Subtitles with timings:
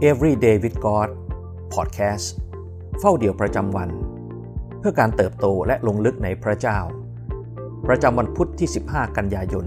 [0.00, 1.08] Everyday with God
[1.74, 2.26] Podcast
[2.98, 3.88] เฝ้าเดี่ยวประจำวัน
[4.78, 6.78] เพื่อการเติบโตและลงลึกในพระเจ้า
[7.86, 9.64] ประจำวันพุทธที่ 15 กันยายน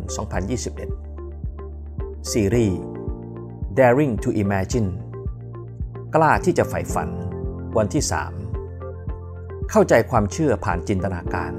[1.33, 2.79] 2021 ซีรีส์
[3.77, 4.89] Daring to Imagine
[6.15, 7.09] กล้าที่จะใฝ่ฝัน
[7.77, 8.03] วันที่
[8.87, 11.53] 3 เข้าใจความเชื่อผ่านจินตนาการ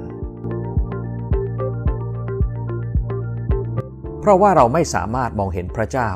[4.19, 6.11] เพราะว่าเราไม่สามารถมองเห็นพระเจ้า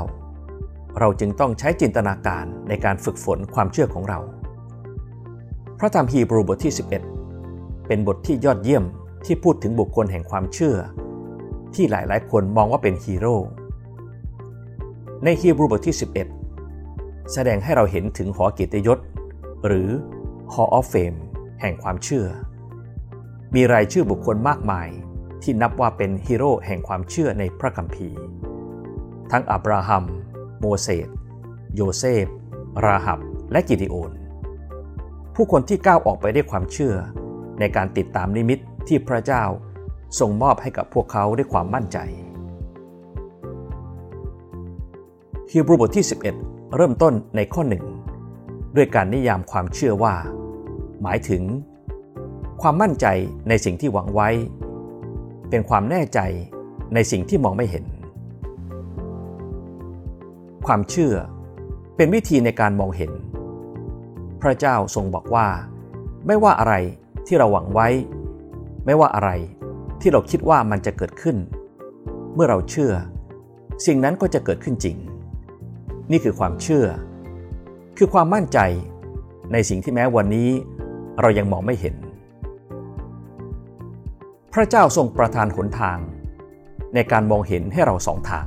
[1.00, 4.19] เราจึงต้องใช้จินตนาการในการฝึกฝนความเชื่อของเรา
[5.79, 6.73] พระธรรมฮีบรูบทที่
[7.29, 8.83] 11 เป็นบทที่ยอดเยี่ยม
[9.25, 10.75] ที่พูดถึงบุคคลแห่งความเชื่อ
[11.75, 13.36] ที่หลายๆ คนมองว่าเป็นฮีโร่
[15.23, 15.96] ในฮีบรูบทที่
[16.64, 19.00] 11 แสดงให้เราเห็นถึงหอเกียรติยศ
[19.65, 19.89] หรือ
[20.54, 21.18] Hall of Fame
[21.61, 22.25] แห่งความเชื่อ
[23.56, 24.89] มีรายชื่อบุคคลมากมาย
[25.43, 28.20] ที่นับว่าเป็นฮีโร่แห่งความเชื่อในพระคัมภีร์
[29.32, 30.04] ทั้งอับราฮัม
[30.60, 31.07] โมเสส
[31.75, 32.25] โยเซฟ
[32.86, 33.20] ราหับ
[33.52, 34.11] และกิดิโอน
[35.36, 36.95] ผู้คนที่ก้าวออกไปด้วยความเชื่อ
[37.59, 39.44] ในการติดตามนิมิตที่พระเจ้า
[40.20, 41.98] ทรงมอบให้กับพวกเขาด้วยความมั่นใจ
[45.52, 46.06] ฮีบรูบทที่
[46.40, 47.86] 11 เริ่มต้นในข้อหนึ่ง
[48.76, 50.16] ด้วยการนิยามความเชื่อว่า
[51.02, 51.44] หมายถึง
[52.62, 53.08] ความมั่นใจ
[53.50, 54.30] ในสิ่งที่หวังไว้
[55.50, 56.20] เป็นความแน่ใจ
[56.94, 57.86] ในสิ่งที่มองไม่เห็น
[60.68, 61.16] ความเชื่อ
[61.96, 63.12] เป็นวิธีในการมองเห็น
[64.42, 65.48] พระเจ้าทรงบอกว่า
[66.28, 66.74] ไม่ว่าอะไร
[67.28, 67.88] ที่เราหวังไว้
[68.86, 69.32] ไม่ว่าอะไร
[70.02, 71.38] ที่เราคิดว่ามันจะเกิดขึ้น
[72.34, 72.94] เมื่อเราเชื่อ
[73.86, 74.98] สิ่งนั้นก็จะเกิดขึ้นจริง
[76.12, 76.86] นี่คือความเชื่อ
[77.98, 78.59] คือความมั่นใจ
[79.54, 80.50] ในสิ่งที่แม้วันนี้
[81.22, 81.96] เรายังมองไม่เห็น
[84.54, 85.98] พระเจ้าทรงประทานหนทาง
[86.94, 88.46] ในการมองเห็นให้เราสองทาง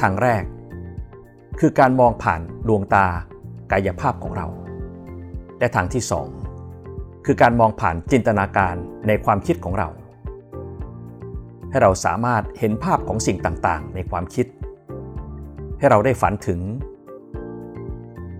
[0.00, 0.44] ทางแรก
[1.60, 3.06] คือการมองผ่านดวงตา
[3.72, 4.46] กายภาพของเรา
[5.58, 6.28] และทางที่สอง
[7.26, 8.74] คือการมองผ่านจินตนาการ
[9.06, 9.88] ในความคิดของเรา
[11.70, 14.46] ให้เราสามารถเห็นภาพของสิ่งต่างๆ ในความคิด
[15.78, 16.60] ให้เราได้ฝันถึง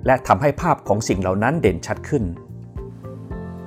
[0.06, 2.25] และทำให้ภาพของสิ่งเหล่านั้นเด่นชัดขึ้น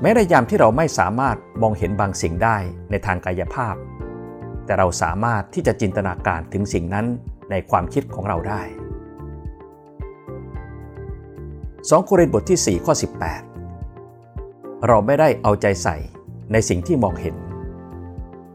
[0.02, 2.58] แม้ในยามที่เราไม่สามารถมองเห็นบางสิ่งได้
[2.92, 3.76] ในทางกายภาพ
[4.66, 7.06] แต่เราสามารถที่จะจินตนาการถึงสิ่งนั้น
[7.52, 8.62] ในความคิดของเราได้
[11.92, 12.94] 2 โครินธ์บทที่ 4 ข้อ
[13.90, 15.98] 18 เราไม่ได้เอาใจใส่
[16.52, 17.36] ในสิ่งที่มองเห็น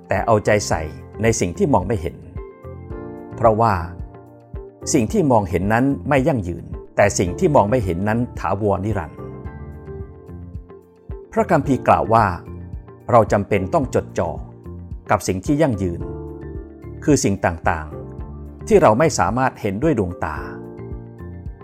[0.09, 0.83] แต่เอาใจใส่
[1.23, 2.17] ในสิ่งที่มองไม่เห็น
[3.37, 3.75] เพราะว่า
[4.93, 6.65] สิ่งที่มองเห็นนั้นไม่ยั่งยืน
[6.97, 9.19] แต่สิ่งที่มองไม่เห็นนั้นถาวรนิรันดร์
[11.33, 12.27] พระคัมภีร์กล่าวว่า
[13.11, 14.31] เราจำเป็นต้องจดจ่อ
[15.11, 16.01] กับสิ่งที่ยั่งยืน
[17.05, 20.39] คือสิ่งต่างๆ ที่เราไม่สามารถเห็นด้วยดวงตา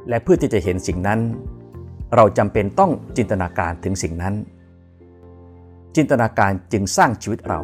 [0.08, 1.20] และเพื่อที่จะเห็นสิ่งนั้น
[2.16, 4.34] เราจำเป็นต้องจินตนาการถึงสิ่งนั้น
[5.96, 7.60] จินตนาการจึงสร้างชีวิตเรา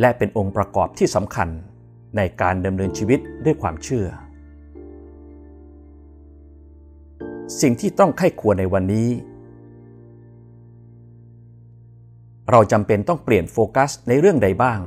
[0.00, 1.48] และเป็นองค์ประกอบที่สำคัญ
[2.16, 4.06] ในการดำเนินชีวิตด้วยความเชื่อ
[7.60, 9.08] สิ่งที่ต้องไข้ควรในวันนี้
[12.50, 14.80] เราจำเป็นต้องเปลี่ยนโฟกัสในเรื่องใดบ้าง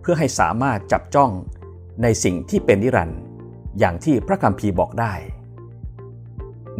[0.00, 1.30] เพื่อให้สามารถจับจ้อง
[2.02, 3.20] ในสิ่งที่เป็นนิรันด์
[3.78, 5.12] อย่างที่พระคัมภีร์บอกได้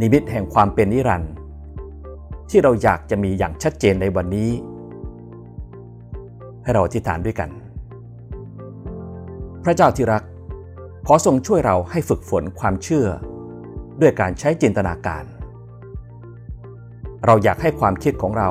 [0.00, 1.32] นิมิตแห่งความเป็นนิรันดร์
[2.50, 4.50] ที่เราอยากจะมีอย่างชัดเจนในวันนี้
[6.62, 7.50] ให้เราอธิษฐานด้วยกัน
[9.64, 10.22] พระเจ้าที่รัก
[11.06, 13.06] ขอทรงช่วยเราให้ฝึกฝนความเชื่อ
[14.00, 15.25] ด้วยการใช้จินตนาการ
[17.26, 18.50] เราอยากให้ความคิดของเรา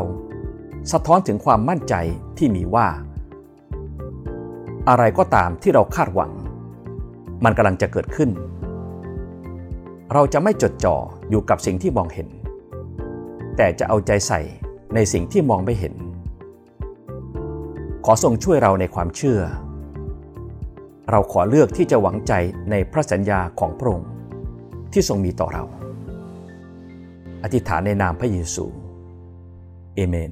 [0.92, 1.96] สะท้อนถึงความมั่นใจ
[2.38, 2.88] ที่มีว่า
[4.90, 6.32] อะไรก็ตามที่เราคาดหวัง
[7.44, 8.30] มันกำลังจะเกิดขึ้น
[10.14, 10.96] เราจะไม่จดจ่อ
[11.30, 12.28] อยู่กับสิ่งที่มองเห็น
[13.58, 14.42] แต่จะเอาใจใส่
[14.96, 15.94] ในสิ่งที่มองไม่เห็น
[18.06, 19.40] ขอทรงช่วยเราในความเชื่อ
[21.12, 22.34] เราขอเลือกที่จะหวังใจ
[22.72, 24.10] ในพระสัญญาของพระองค์
[24.94, 25.64] ที่ทรงมีต่อเรา
[27.44, 28.66] อธิษฐานในนามพระเยซู
[29.96, 30.32] เอเมน